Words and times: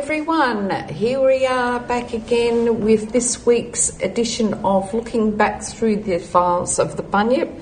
everyone. 0.00 0.70
Here 0.88 1.20
we 1.20 1.44
are 1.44 1.78
back 1.78 2.14
again 2.14 2.80
with 2.80 3.12
this 3.12 3.44
week's 3.44 4.00
edition 4.00 4.54
of 4.64 4.94
Looking 4.94 5.36
Back 5.36 5.62
Through 5.62 6.04
the 6.04 6.18
Files 6.18 6.78
of 6.78 6.96
the 6.96 7.02
Bunyip, 7.02 7.52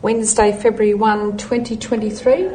Wednesday, 0.00 0.58
February 0.58 0.94
1, 0.94 1.36
2023. 1.36 2.48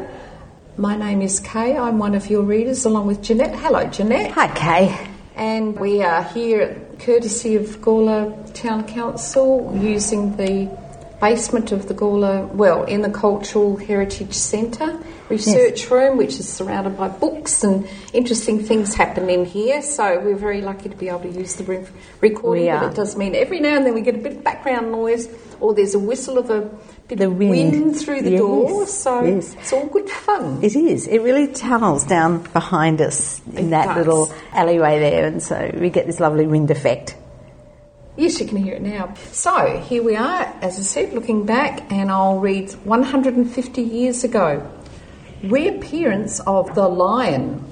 My 0.76 0.96
name 0.96 1.22
is 1.22 1.38
Kay. 1.38 1.76
I'm 1.76 2.00
one 2.00 2.16
of 2.16 2.28
your 2.28 2.42
readers 2.42 2.84
along 2.84 3.06
with 3.06 3.22
Jeanette. 3.22 3.54
Hello, 3.54 3.86
Jeanette. 3.86 4.32
Hi, 4.32 4.48
Kay. 4.48 5.08
And 5.36 5.78
we 5.78 6.02
are 6.02 6.24
here 6.24 6.84
courtesy 6.98 7.54
of 7.54 7.80
Gawler 7.80 8.52
Town 8.52 8.82
Council 8.82 9.72
using 9.80 10.36
the 10.38 10.76
basement 11.20 11.72
of 11.72 11.88
the 11.88 11.94
Gawler, 11.94 12.46
well, 12.48 12.84
in 12.84 13.02
the 13.02 13.10
Cultural 13.10 13.76
Heritage 13.76 14.32
Centre 14.32 14.98
research 15.28 15.82
yes. 15.82 15.90
room, 15.90 16.16
which 16.16 16.40
is 16.40 16.48
surrounded 16.48 16.96
by 16.96 17.08
books 17.08 17.62
and 17.62 17.88
interesting 18.12 18.62
things 18.62 18.94
happen 18.94 19.30
in 19.30 19.44
here. 19.44 19.80
So 19.82 20.18
we're 20.20 20.36
very 20.36 20.60
lucky 20.60 20.88
to 20.88 20.96
be 20.96 21.08
able 21.08 21.20
to 21.20 21.30
use 21.30 21.56
the 21.56 21.64
room 21.64 21.84
for 21.84 21.92
recording. 22.20 22.66
But 22.66 22.92
it 22.92 22.96
does 22.96 23.16
mean 23.16 23.34
every 23.34 23.60
now 23.60 23.76
and 23.76 23.86
then 23.86 23.94
we 23.94 24.00
get 24.00 24.16
a 24.16 24.18
bit 24.18 24.38
of 24.38 24.44
background 24.44 24.90
noise 24.90 25.28
or 25.60 25.74
there's 25.74 25.94
a 25.94 25.98
whistle 25.98 26.38
of 26.38 26.50
a 26.50 26.62
bit 27.06 27.18
the 27.18 27.26
of 27.26 27.36
wind. 27.36 27.72
wind 27.72 28.00
through 28.00 28.22
the 28.22 28.32
yes. 28.32 28.40
door. 28.40 28.86
So 28.86 29.24
yes. 29.24 29.54
it's 29.54 29.72
all 29.72 29.86
good 29.86 30.08
fun. 30.08 30.62
It 30.62 30.74
is. 30.74 31.06
It 31.06 31.20
really 31.20 31.46
tunnels 31.48 32.04
down 32.04 32.42
behind 32.52 33.00
us 33.00 33.40
in 33.54 33.66
it 33.66 33.70
that 33.70 33.86
does. 33.86 33.96
little 33.98 34.32
alleyway 34.52 34.98
there, 34.98 35.26
and 35.26 35.42
so 35.42 35.70
we 35.78 35.90
get 35.90 36.06
this 36.06 36.20
lovely 36.20 36.46
wind 36.46 36.70
effect. 36.70 37.16
Yes, 38.20 38.38
you 38.38 38.46
can 38.46 38.58
hear 38.58 38.74
it 38.74 38.82
now. 38.82 39.14
So 39.32 39.78
here 39.78 40.02
we 40.02 40.14
are, 40.14 40.42
as 40.60 40.78
I 40.78 40.82
said, 40.82 41.14
looking 41.14 41.46
back, 41.46 41.90
and 41.90 42.10
I'll 42.10 42.38
read 42.38 42.70
150 42.84 43.80
years 43.80 44.24
ago. 44.24 44.70
Reappearance 45.42 46.38
of 46.40 46.74
the 46.74 46.86
lion. 46.86 47.64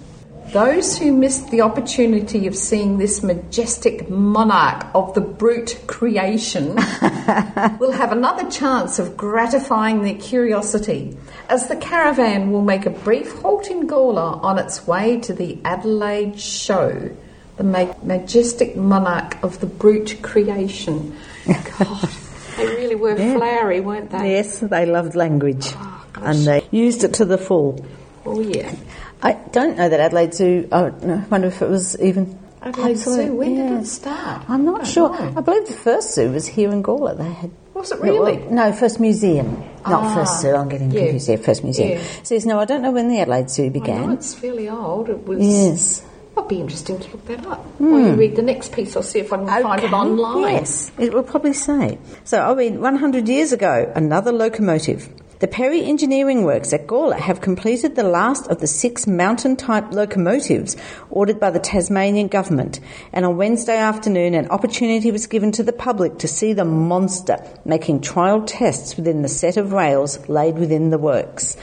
Those 0.54 0.96
who 0.96 1.12
missed 1.12 1.50
the 1.50 1.60
opportunity 1.60 2.46
of 2.46 2.56
seeing 2.56 2.96
this 2.96 3.22
majestic 3.22 4.08
monarch 4.08 4.86
of 4.94 5.12
the 5.12 5.20
brute 5.20 5.78
creation 5.86 6.76
will 7.78 7.92
have 7.92 8.12
another 8.12 8.50
chance 8.50 8.98
of 8.98 9.18
gratifying 9.18 10.02
their 10.02 10.14
curiosity, 10.14 11.14
as 11.50 11.68
the 11.68 11.76
caravan 11.76 12.52
will 12.52 12.62
make 12.62 12.86
a 12.86 12.90
brief 13.04 13.30
halt 13.42 13.66
in 13.70 13.86
Gawler 13.86 14.42
on 14.42 14.58
its 14.58 14.86
way 14.86 15.20
to 15.20 15.34
the 15.34 15.58
Adelaide 15.66 16.40
Show 16.40 17.14
the 17.58 17.96
majestic 18.04 18.76
monarch 18.76 19.42
of 19.42 19.60
the 19.60 19.66
brute 19.66 20.22
creation. 20.22 21.16
God, 21.46 22.08
they 22.56 22.66
really 22.66 22.94
were 22.94 23.18
yeah. 23.18 23.36
flowery, 23.36 23.80
weren't 23.80 24.10
they? 24.10 24.32
Yes, 24.32 24.60
they 24.60 24.86
loved 24.86 25.14
language. 25.14 25.66
Oh, 25.74 26.04
and 26.16 26.38
they 26.46 26.66
used 26.70 27.04
it 27.04 27.14
to 27.14 27.24
the 27.24 27.36
full. 27.36 27.84
Oh, 28.24 28.40
yeah. 28.40 28.74
I 29.22 29.32
don't 29.32 29.76
know 29.76 29.88
that 29.88 29.98
Adelaide 29.98 30.34
Zoo, 30.34 30.68
I 30.70 30.90
wonder 31.30 31.48
if 31.48 31.60
it 31.60 31.68
was 31.68 32.00
even. 32.00 32.38
Adelaide 32.62 32.96
Zoo, 32.96 33.34
when 33.34 33.56
yeah. 33.56 33.68
did 33.70 33.80
it 33.80 33.86
start? 33.86 34.48
I'm 34.48 34.64
not 34.64 34.86
sure. 34.86 35.10
Know. 35.10 35.34
I 35.36 35.40
believe 35.40 35.66
the 35.66 35.74
first 35.74 36.14
zoo 36.14 36.30
was 36.30 36.46
here 36.46 36.70
in 36.70 36.82
Gawler. 36.82 37.16
They 37.16 37.32
had. 37.32 37.50
Was 37.74 37.92
it 37.92 38.00
really? 38.00 38.36
No, 38.50 38.72
first 38.72 38.98
museum. 38.98 39.64
Not 39.86 40.04
ah, 40.04 40.14
first 40.14 40.40
zoo, 40.40 40.54
I'm 40.54 40.68
getting 40.68 40.90
yeah. 40.90 41.02
confused 41.02 41.28
here. 41.28 41.38
First 41.38 41.62
museum. 41.64 41.98
Yeah. 41.98 42.04
Says, 42.24 42.44
no, 42.44 42.58
I 42.58 42.64
don't 42.64 42.82
know 42.82 42.90
when 42.90 43.08
the 43.08 43.20
Adelaide 43.20 43.50
Zoo 43.50 43.70
began. 43.70 44.12
it's 44.12 44.34
fairly 44.34 44.68
old. 44.68 45.08
It 45.08 45.24
was. 45.24 45.38
Yes. 45.40 46.02
It'll 46.38 46.48
be 46.48 46.60
interesting 46.60 47.00
to 47.00 47.10
look 47.10 47.26
that 47.26 47.44
up. 47.46 47.64
Mm. 47.80 47.90
While 47.90 48.00
you 48.00 48.14
read 48.14 48.36
the 48.36 48.42
next 48.42 48.72
piece, 48.72 48.94
I'll 48.94 49.02
see 49.02 49.18
if 49.18 49.32
I 49.32 49.38
can 49.38 49.48
okay. 49.48 49.62
find 49.62 49.82
it 49.82 49.92
online. 49.92 50.54
Yes, 50.54 50.92
it 50.96 51.12
will 51.12 51.24
probably 51.24 51.52
say. 51.52 51.98
So 52.22 52.40
I 52.40 52.54
mean, 52.54 52.80
100 52.80 53.26
years 53.26 53.50
ago, 53.52 53.92
another 53.96 54.30
locomotive. 54.30 55.08
The 55.40 55.48
Perry 55.48 55.84
Engineering 55.84 56.44
Works 56.44 56.72
at 56.72 56.86
Gawler 56.86 57.18
have 57.18 57.40
completed 57.40 57.96
the 57.96 58.04
last 58.04 58.46
of 58.46 58.60
the 58.60 58.68
six 58.68 59.08
mountain 59.08 59.56
type 59.56 59.92
locomotives 59.92 60.76
ordered 61.10 61.40
by 61.40 61.50
the 61.50 61.58
Tasmanian 61.58 62.28
government, 62.28 62.78
and 63.12 63.24
on 63.24 63.36
Wednesday 63.36 63.76
afternoon, 63.76 64.34
an 64.34 64.48
opportunity 64.50 65.10
was 65.10 65.26
given 65.26 65.50
to 65.52 65.64
the 65.64 65.72
public 65.72 66.18
to 66.18 66.28
see 66.28 66.52
the 66.52 66.64
monster 66.64 67.36
making 67.64 68.00
trial 68.00 68.42
tests 68.42 68.96
within 68.96 69.22
the 69.22 69.28
set 69.28 69.56
of 69.56 69.72
rails 69.72 70.28
laid 70.28 70.56
within 70.56 70.90
the 70.90 70.98
works. 70.98 71.56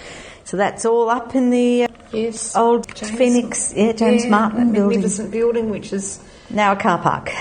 So 0.45 0.57
that's 0.57 0.85
all 0.85 1.09
up 1.09 1.33
in 1.33 1.50
the 1.50 1.83
uh, 1.83 1.88
yes, 2.13 2.56
old 2.56 2.94
James, 2.95 3.17
Phoenix, 3.17 3.73
yeah, 3.75 3.94
James 3.94 4.23
yeah, 4.23 4.29
Martin 4.29 4.72
building. 4.72 5.00
Magnificent 5.00 5.31
building, 5.31 5.72
which 5.72 5.91
is 5.91 6.19
now 6.51 6.72
a 6.72 6.75
car 6.75 7.00
park. 7.00 7.31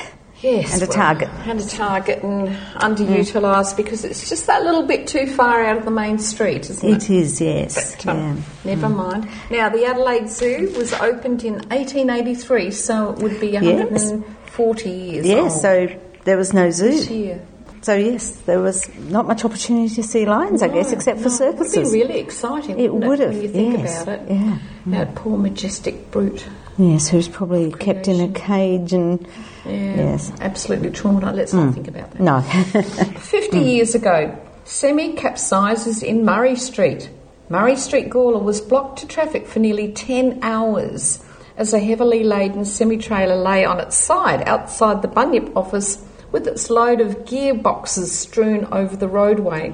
Yes, 0.40 0.72
and 0.72 0.82
a 0.82 0.86
well, 0.86 0.94
target. 0.94 1.28
And 1.46 1.60
a 1.60 1.66
target 1.66 2.22
and 2.22 2.48
underutilised 2.76 3.74
mm. 3.74 3.76
because 3.76 4.04
it's 4.04 4.28
just 4.28 4.46
that 4.46 4.62
little 4.62 4.86
bit 4.86 5.06
too 5.06 5.26
far 5.26 5.64
out 5.64 5.76
of 5.76 5.84
the 5.84 5.90
main 5.90 6.18
street, 6.18 6.68
isn't 6.68 6.86
it? 6.86 7.04
It 7.04 7.10
is, 7.10 7.40
yes. 7.40 7.96
But, 7.96 8.06
um, 8.08 8.18
yeah. 8.64 8.74
Never 8.74 8.88
mm. 8.88 8.96
mind. 8.96 9.28
Now, 9.50 9.68
the 9.68 9.84
Adelaide 9.84 10.28
Zoo 10.28 10.72
was 10.76 10.92
opened 10.94 11.44
in 11.44 11.54
1883, 11.54 12.70
so 12.70 13.12
it 13.12 13.18
would 13.18 13.38
be 13.38 13.52
140 13.52 14.90
yes. 14.90 14.96
years 14.96 15.26
Yes, 15.26 15.52
old. 15.52 15.62
so 15.62 16.00
there 16.24 16.36
was 16.36 16.52
no 16.52 16.70
zoo. 16.70 16.88
This 16.88 17.10
year. 17.10 17.46
So 17.84 17.94
yes, 17.94 18.30
there 18.46 18.60
was 18.60 18.88
not 18.96 19.26
much 19.26 19.44
opportunity 19.44 19.94
to 19.96 20.02
see 20.02 20.24
lions, 20.24 20.62
no, 20.62 20.68
I 20.68 20.70
guess, 20.72 20.90
except 20.90 21.18
no, 21.18 21.24
for 21.24 21.28
circuses. 21.28 21.76
It 21.76 21.82
would 21.82 21.92
be 21.92 21.98
really 22.00 22.18
exciting. 22.18 22.80
It 22.80 22.94
would 22.94 23.18
have 23.18 23.34
when 23.34 23.42
you 23.42 23.48
think 23.48 23.78
yes, 23.78 24.02
about 24.02 24.20
it. 24.20 24.30
Yeah, 24.30 24.58
that 24.86 25.14
poor 25.14 25.36
majestic 25.36 26.10
brute. 26.10 26.46
Yes, 26.78 27.08
who's 27.08 27.28
probably 27.28 27.72
creation. 27.72 27.94
kept 27.94 28.08
in 28.08 28.20
a 28.22 28.32
cage 28.32 28.94
and 28.94 29.28
yeah, 29.66 29.96
yes, 29.96 30.32
absolutely 30.40 30.92
traumatized. 30.92 31.34
Let's 31.34 31.52
mm. 31.52 31.66
not 31.66 31.74
think 31.74 31.88
about 31.88 32.10
that. 32.12 32.20
No. 32.20 32.40
Fifty 33.20 33.58
mm. 33.58 33.66
years 33.66 33.94
ago, 33.94 34.34
semi 34.64 35.12
capsizes 35.12 36.02
in 36.02 36.24
Murray 36.24 36.56
Street. 36.56 37.10
Murray 37.50 37.76
Street 37.76 38.08
Gawler 38.08 38.42
was 38.42 38.62
blocked 38.62 39.00
to 39.00 39.06
traffic 39.06 39.46
for 39.46 39.58
nearly 39.58 39.92
ten 39.92 40.38
hours 40.40 41.22
as 41.58 41.74
a 41.74 41.78
heavily 41.78 42.24
laden 42.24 42.64
semi 42.64 42.96
trailer 42.96 43.36
lay 43.36 43.62
on 43.66 43.78
its 43.78 43.98
side 43.98 44.42
outside 44.48 45.02
the 45.02 45.08
Bunyip 45.08 45.54
office 45.54 46.02
with 46.34 46.48
its 46.48 46.68
load 46.68 47.00
of 47.00 47.24
gearboxes 47.24 48.08
strewn 48.08 48.64
over 48.72 48.96
the 48.96 49.06
roadway. 49.06 49.72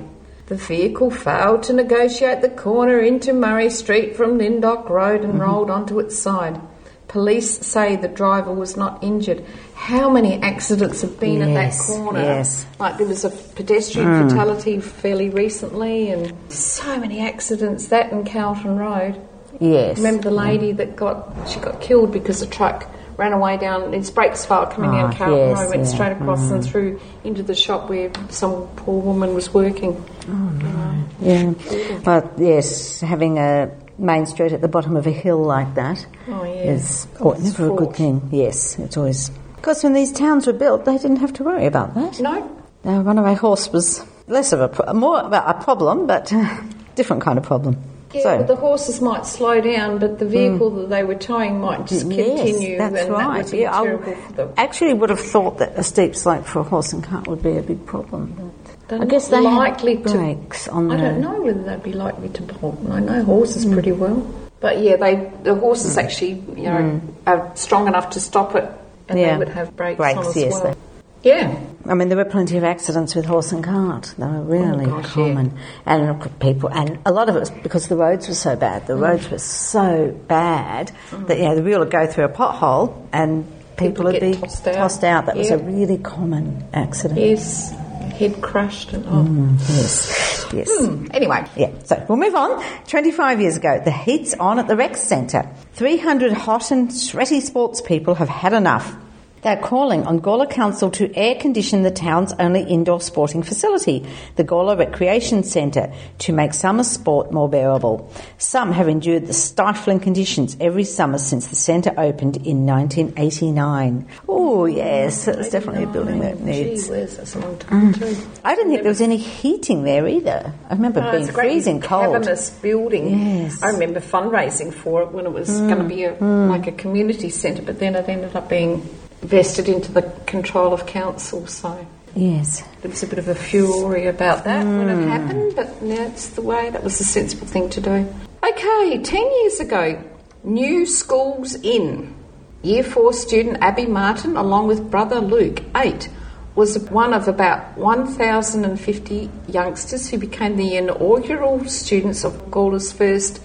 The 0.49 0.57
vehicle 0.57 1.11
failed 1.11 1.63
to 1.63 1.73
negotiate 1.73 2.43
the 2.43 2.51
corner 2.51 3.01
into 3.01 3.33
Murray 3.33 3.71
Street 3.71 4.15
from 4.15 4.37
Lyndoch 4.37 4.91
Road 4.91 5.23
and 5.23 5.33
mm-hmm. 5.33 5.43
rolled 5.43 5.71
onto 5.71 5.99
its 5.99 6.19
side. 6.19 6.61
Police 7.09 7.67
say 7.67 7.97
the 7.97 8.09
driver 8.09 8.53
was 8.53 8.77
not 8.77 9.03
injured. 9.03 9.43
How 9.75 10.11
many 10.11 10.35
accidents 10.43 11.01
have 11.01 11.19
been 11.19 11.39
yes, 11.39 11.49
at 11.49 11.55
that 11.55 12.03
corner? 12.03 12.21
Yes. 12.21 12.67
Like 12.79 12.99
there 12.99 13.07
was 13.07 13.25
a 13.25 13.31
pedestrian 13.31 14.09
mm. 14.09 14.29
fatality 14.29 14.81
fairly 14.81 15.31
recently, 15.31 16.11
and 16.11 16.35
so 16.53 17.01
many 17.01 17.21
accidents. 17.21 17.89
That 17.89 18.13
in 18.13 18.25
Calton 18.25 18.77
Road. 18.77 19.19
Yes. 19.61 19.97
Remember 19.97 20.25
the 20.25 20.31
lady 20.31 20.73
that 20.73 20.95
got 20.95 21.49
she 21.49 21.59
got 21.59 21.81
killed 21.81 22.13
because 22.13 22.43
a 22.43 22.47
truck 22.47 22.87
ran 23.21 23.35
away 23.35 23.59
down, 23.59 23.93
its 23.93 24.11
brakes 24.11 24.47
failed 24.47 24.71
coming 24.71 24.93
down 24.93 25.13
ah, 25.13 25.17
Calton 25.17 25.39
yes, 25.39 25.59
Road, 25.61 25.69
went 25.69 25.83
yeah. 25.83 25.89
straight 25.89 26.13
across 26.13 26.41
mm. 26.41 26.53
and 26.53 26.65
through 26.65 27.01
into 27.23 27.43
the 27.43 27.55
shop 27.55 27.91
where 27.91 28.11
some 28.31 28.67
poor 28.77 29.01
woman 29.03 29.35
was 29.35 29.53
working. 29.53 30.03
Oh, 30.27 30.33
no. 30.33 31.05
Yeah. 31.21 32.01
But 32.03 32.33
yes, 32.39 33.01
having 33.01 33.39
a 33.39 33.71
main 33.99 34.25
street 34.25 34.53
at 34.53 34.63
the 34.63 34.69
bottom 34.69 34.97
of 34.97 35.07
a 35.07 35.11
hill 35.11 35.43
like 35.43 35.75
that 35.75 36.07
oh, 36.29 36.45
yeah. 36.45 36.73
is 36.73 37.07
oh, 37.21 37.33
never 37.33 37.69
fraught. 37.69 37.83
a 37.83 37.85
good 37.85 37.97
thing. 37.97 38.29
Yes, 38.33 38.79
it's 38.79 38.97
always. 38.97 39.29
Because 39.57 39.85
when 39.85 39.93
these 39.93 40.13
towns 40.13 40.47
were 40.47 40.55
built, 40.55 40.87
they 40.87 40.97
didn't 40.97 41.19
have 41.19 41.35
to 41.35 41.45
worry 41.45 41.67
about 41.67 41.95
that. 41.95 42.19
No. 42.21 42.57
A 42.85 43.03
runaway 43.03 43.35
horse 43.35 43.71
was 43.71 44.03
less 44.29 44.55
of 44.55 44.63
a, 44.63 44.69
pro- 44.69 44.95
more 44.95 45.21
about 45.21 45.45
a 45.55 45.63
problem, 45.63 46.07
but 46.07 46.33
different 46.95 47.21
kind 47.23 47.39
of 47.39 47.45
problem. 47.45 47.77
Yeah, 48.13 48.23
so, 48.23 48.43
the 48.43 48.57
horses 48.57 49.01
might 49.01 49.25
slow 49.25 49.61
down, 49.61 49.99
but 49.99 50.19
the 50.19 50.27
vehicle 50.27 50.71
mm. 50.71 50.81
that 50.81 50.91
they 50.91 51.05
were 51.05 51.15
towing 51.15 51.61
might 51.61 51.87
just 51.87 52.03
continue. 52.03 52.77
Yes, 52.77 52.93
that's 52.93 53.09
right. 53.09 53.47
That 53.47 53.57
yeah, 53.57 54.51
I 54.57 54.63
actually 54.63 54.95
would 54.95 55.11
have 55.11 55.21
thought 55.21 55.59
that 55.59 55.79
a 55.79 55.85
steep 55.85 56.17
slope 56.17 56.45
for 56.45 56.59
a 56.59 56.65
horse 56.65 56.93
and 56.93 57.05
cart 57.05 57.29
would 57.29 57.43
be 57.43 57.57
a 57.57 57.63
big 57.63 57.87
problem. 57.87 58.53
I 58.91 59.05
guess 59.05 59.29
they 59.29 59.41
likely 59.41 59.97
to, 59.99 60.03
brakes 60.03 60.67
on. 60.67 60.91
I 60.91 60.97
don't 60.97 61.21
know 61.21 61.41
whether 61.41 61.63
they'd 61.63 61.83
be 61.83 61.93
likely 61.93 62.29
to 62.31 62.43
bolt. 62.43 62.79
I 62.91 63.01
know 63.01 63.23
horses 63.23 63.65
mm. 63.65 63.73
pretty 63.73 63.93
well, 63.93 64.29
but 64.59 64.81
yeah, 64.81 64.97
they 64.97 65.31
the 65.43 65.55
horses 65.55 65.97
mm. 65.97 66.03
actually 66.03 66.33
you 66.61 66.69
know 66.69 67.01
mm. 67.01 67.15
are 67.27 67.57
strong 67.57 67.87
enough 67.87 68.11
to 68.11 68.21
stop 68.21 68.57
it, 68.57 68.69
and 69.09 69.19
yeah. 69.19 69.33
they 69.33 69.39
would 69.39 69.49
have 69.51 69.77
brakes, 69.77 69.99
brakes 69.99 70.37
yes, 70.37 70.53
well. 70.53 70.77
Yeah. 71.23 71.61
I 71.87 71.95
mean, 71.95 72.09
there 72.09 72.17
were 72.17 72.25
plenty 72.25 72.57
of 72.57 72.65
accidents 72.65 73.15
with 73.15 73.25
horse 73.25 73.53
and 73.53 73.65
cart. 73.65 74.15
They 74.19 74.27
were 74.27 74.43
really 74.43 74.87
oh, 74.87 75.01
gosh, 75.01 75.13
common. 75.13 75.57
Yeah. 75.87 75.95
And 75.95 76.41
people, 76.41 76.71
and 76.71 76.99
a 77.05 77.13
lot 77.13 77.29
of 77.29 77.37
it 77.37 77.41
was 77.41 77.51
because 77.51 77.89
the 77.89 77.97
roads 77.97 78.29
were 78.29 78.35
so 78.35 78.57
bad. 78.57 78.87
The 78.87 78.95
mm. 78.95 79.01
roads 79.01 79.31
were 79.31 79.39
so 79.39 80.19
bad 80.29 80.93
mm. 81.11 81.27
that, 81.27 81.39
you 81.39 81.45
know, 81.45 81.57
the 81.57 81.63
wheel 81.63 81.79
would 81.81 81.91
go 81.91 82.07
through 82.07 82.25
a 82.25 82.29
pothole 82.29 83.09
and 83.13 83.45
people, 83.77 83.87
people 83.87 84.05
would 84.05 84.21
be 84.21 84.35
tossed 84.35 84.67
out. 84.69 84.75
Tossed 84.75 85.05
out. 85.05 85.27
That 85.27 85.37
yeah. 85.37 85.43
was 85.43 85.51
a 85.51 85.59
really 85.59 85.99
common 85.99 86.65
accident. 86.73 87.21
Yes. 87.21 87.71
Head 88.13 88.41
crushed 88.43 88.93
and 88.93 89.07
oh. 89.07 89.25
Mm, 89.25 89.59
yes. 89.61 90.47
Yes. 90.53 90.69
Hmm. 90.71 91.07
Anyway. 91.13 91.47
Yeah. 91.57 91.71
So 91.85 92.05
we'll 92.09 92.19
move 92.19 92.35
on. 92.35 92.63
25 92.89 93.41
years 93.41 93.57
ago, 93.57 93.81
the 93.83 93.91
heat's 93.91 94.35
on 94.35 94.59
at 94.59 94.69
the 94.69 94.77
rec 94.77 94.97
centre. 94.97 95.51
300 95.75 96.33
hot 96.33 96.71
and 96.71 96.93
sweaty 96.93 97.41
sports 97.41 97.81
people 97.81 98.15
have 98.17 98.29
had 98.29 98.53
enough 98.53 98.95
They're 99.43 99.57
calling 99.57 100.05
on 100.07 100.21
Gawler 100.21 100.51
Council 100.51 100.91
to 100.93 101.15
air 101.17 101.35
condition 101.35 101.83
the 101.83 101.91
town's 101.91 102.33
only 102.35 102.63
indoor 102.63 103.01
sporting 103.01 103.43
facility, 103.43 104.07
the 104.37 104.45
Gawler 104.45 104.79
Recreation 104.79 105.45
Centre, 105.45 105.93
to 106.19 106.33
make 106.33 106.53
summer 106.53 106.85
sport 106.85 107.33
more 107.33 107.49
bearable. 107.49 108.13
Some 108.37 108.73
have 108.73 108.89
endured 108.89 109.27
the 109.27 109.33
stifling 109.33 110.01
conditions 110.01 110.57
every 110.61 110.85
summer 110.85 111.19
since 111.19 111.47
the 111.47 111.57
centre 111.57 111.95
opened 111.97 112.37
in 112.39 112.67
1989. 112.67 114.07
Oh, 114.29 114.67
yes, 114.67 115.27
it's 115.27 115.51
definitely 115.51 115.85
a 115.85 115.87
building 115.87 116.21
that 116.21 116.41
needs. 116.41 116.87
Gee 116.87 116.91
whiz, 116.91 117.17
that's 117.17 117.35
a 117.35 117.39
long 117.39 117.57
time 117.59 117.95
mm. 117.95 117.99
too. 117.99 118.31
I 118.45 118.55
didn't 118.55 118.73
think 118.73 118.83
there 118.83 118.91
was 118.91 119.01
any 119.01 119.17
heating 119.17 119.85
there 119.85 120.07
either. 120.07 120.53
I 120.69 120.75
remember 120.75 121.01
Oh, 121.01 121.11
being 121.13 121.23
it's 121.23 121.31
a 121.31 121.35
great 121.35 121.53
freezing 121.53 121.81
cold. 121.81 122.13
cavernous 122.15 122.51
building. 122.51 123.39
Yes. 123.39 123.63
I 123.63 123.71
remember 123.71 124.01
fundraising 124.01 124.73
for 124.73 125.03
it 125.03 125.13
when 125.13 125.25
it 125.25 125.33
was 125.33 125.49
going 125.49 125.79
to 125.79 125.85
be 125.85 126.05
a, 126.05 126.15
mm, 126.15 126.51
like 126.51 126.67
a 126.67 126.73
mm. 126.73 126.79
community 126.79 127.31
centre, 127.31 127.63
but 127.63 127.79
then 127.79 127.95
it 127.95 128.09
ended 128.09 128.37
up 128.37 128.49
being 128.49 128.87
vested 129.23 129.69
into 129.69 129.93
the 129.93 130.03
control 130.27 130.73
of 130.73 130.87
council. 130.87 131.47
So 131.47 131.87
Yes. 132.15 132.63
there 132.83 132.91
was 132.91 133.03
a 133.03 133.07
bit 133.07 133.19
of 133.19 133.29
a 133.29 133.35
fury 133.35 134.07
about 134.07 134.45
that 134.45 134.67
when 134.67 134.89
it 134.89 134.99
mm. 134.99 135.09
happened, 135.09 135.53
but 135.55 135.77
it's 135.83 136.29
the 136.29 136.43
way. 136.43 136.71
That 136.71 136.83
was 136.83 136.99
the 136.99 137.05
sensible 137.05 137.47
thing 137.47 137.71
to 137.71 137.81
do. 137.81 138.07
Okay, 138.43 138.99
ten 139.03 139.31
years 139.43 139.61
ago, 139.61 140.03
new 140.43 140.87
schools 140.87 141.55
in. 141.55 142.15
Year 142.63 142.83
four 142.83 143.13
student 143.13 143.59
Abby 143.61 143.87
Martin, 143.87 144.37
along 144.37 144.67
with 144.67 144.91
brother 144.91 145.21
Luke, 145.21 145.63
eight, 145.77 146.09
was 146.55 146.79
one 146.91 147.15
of 147.15 147.29
about 147.29 147.79
1,050 147.79 149.31
youngsters 149.49 150.11
who 150.11 150.19
became 150.19 150.57
the 150.57 150.77
inaugural 150.77 151.65
students 151.67 152.25
of 152.25 152.51
Gawler's 152.51 152.93
first 152.93 153.41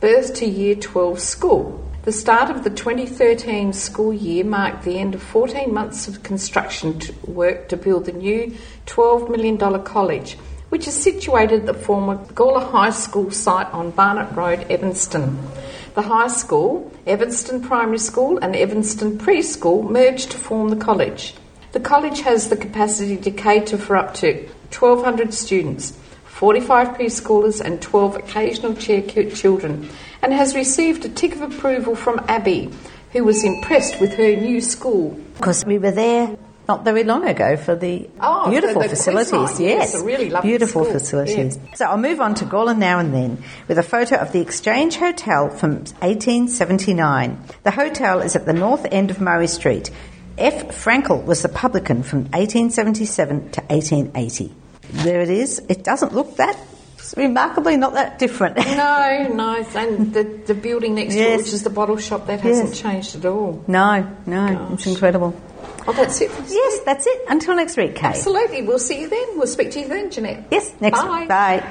birth 0.00 0.34
to 0.34 0.46
year 0.46 0.74
12 0.74 1.18
school. 1.18 1.89
The 2.02 2.12
start 2.12 2.48
of 2.48 2.64
the 2.64 2.70
2013 2.70 3.74
school 3.74 4.14
year 4.14 4.42
marked 4.42 4.84
the 4.84 4.98
end 4.98 5.14
of 5.14 5.22
14 5.22 5.72
months 5.72 6.08
of 6.08 6.22
construction 6.22 6.98
work 7.26 7.68
to 7.68 7.76
build 7.76 8.06
the 8.06 8.12
new 8.12 8.56
$12 8.86 9.28
million 9.28 9.58
college, 9.84 10.38
which 10.70 10.88
is 10.88 10.94
situated 10.94 11.60
at 11.60 11.66
the 11.66 11.74
former 11.74 12.16
Gawler 12.32 12.70
High 12.70 12.88
School 12.88 13.30
site 13.30 13.66
on 13.74 13.90
Barnett 13.90 14.34
Road, 14.34 14.60
Evanston. 14.70 15.38
The 15.92 16.00
high 16.00 16.28
school, 16.28 16.90
Evanston 17.06 17.60
Primary 17.60 17.98
School, 17.98 18.38
and 18.38 18.56
Evanston 18.56 19.18
Preschool 19.18 19.86
merged 19.90 20.30
to 20.30 20.38
form 20.38 20.70
the 20.70 20.76
college. 20.76 21.34
The 21.72 21.80
college 21.80 22.22
has 22.22 22.48
the 22.48 22.56
capacity 22.56 23.18
to 23.18 23.30
cater 23.30 23.76
for 23.76 23.96
up 23.96 24.14
to 24.14 24.48
1,200 24.72 25.34
students, 25.34 25.92
45 26.40 26.96
preschoolers, 26.96 27.60
and 27.60 27.82
12 27.82 28.16
occasional 28.16 28.74
chair 28.74 29.02
children, 29.02 29.86
and 30.22 30.32
has 30.32 30.54
received 30.54 31.04
a 31.04 31.08
tick 31.10 31.34
of 31.34 31.42
approval 31.42 31.94
from 31.94 32.18
Abby, 32.28 32.70
who 33.12 33.24
was 33.24 33.44
impressed 33.44 34.00
with 34.00 34.14
her 34.14 34.34
new 34.36 34.62
school. 34.62 35.10
Because 35.36 35.66
we 35.66 35.76
were 35.76 35.90
there 35.90 36.38
not 36.66 36.82
very 36.82 37.04
long 37.04 37.28
ago 37.28 37.58
for 37.58 37.76
the 37.76 38.08
Oh, 38.22 38.48
beautiful 38.48 38.80
the 38.80 38.88
quiz 38.88 38.98
facilities. 39.04 39.60
yes, 39.60 39.92
yes, 39.92 39.94
a 40.00 40.02
really 40.02 40.30
lovely 40.30 40.48
beautiful 40.48 40.84
school, 40.84 40.94
facilities. 40.94 41.58
So 41.74 41.84
I'll 41.84 41.98
move 41.98 42.22
on 42.22 42.34
to 42.36 42.46
Gawler 42.46 42.74
now 42.74 43.00
and 43.00 43.12
then 43.12 43.44
with 43.68 43.76
a 43.76 43.82
photo 43.82 44.16
of 44.16 44.32
the 44.32 44.40
Exchange 44.40 44.96
Hotel 44.96 45.50
from 45.50 45.72
1879. 46.00 47.36
The 47.64 47.70
hotel 47.70 48.20
is 48.22 48.34
at 48.34 48.46
the 48.46 48.54
north 48.54 48.86
end 48.90 49.10
of 49.10 49.20
Murray 49.20 49.46
Street. 49.46 49.90
F. 50.38 50.68
Frankel 50.68 51.22
was 51.22 51.42
the 51.42 51.50
publican 51.50 52.02
from 52.02 52.20
1877 52.32 53.50
to 53.50 53.60
1880. 53.64 54.54
There 54.92 55.20
it 55.20 55.30
is. 55.30 55.60
It 55.68 55.84
doesn't 55.84 56.14
look 56.14 56.36
that 56.36 56.56
it's 56.94 57.16
remarkably 57.16 57.76
not 57.76 57.94
that 57.94 58.18
different. 58.18 58.56
No, 58.58 59.28
no, 59.32 59.64
and 59.74 60.12
the, 60.14 60.22
the 60.46 60.54
building 60.54 60.94
next 60.94 61.14
door, 61.14 61.22
Yes. 61.24 61.38
which 61.44 61.52
is 61.54 61.62
the 61.62 61.70
bottle 61.70 61.96
shop, 61.96 62.26
that 62.26 62.40
hasn't 62.40 62.74
changed 62.74 63.16
at 63.16 63.24
all. 63.24 63.64
no, 63.66 64.06
no, 64.26 64.68
it's 64.72 64.86
incredible. 64.86 65.34
Oh, 65.86 65.92
that's 65.94 66.20
it. 66.20 66.30
for 66.30 66.42
this 66.42 66.52
Yes, 66.52 66.80
that's 66.84 67.06
it. 67.06 67.22
Until 67.28 67.56
next 67.56 67.76
week, 67.76 67.94
Kate. 67.96 68.04
Absolutely. 68.16 68.62
We'll 68.62 68.78
see 68.78 69.00
you 69.00 69.08
then. 69.08 69.38
We'll 69.38 69.46
speak 69.46 69.70
to 69.72 69.80
you 69.80 69.88
then, 69.88 70.10
Jeanette. 70.10 70.44
Yes, 70.50 70.72
next 70.80 71.00
Bye. 71.00 71.20
week. 71.20 71.28
Bye. 71.28 71.64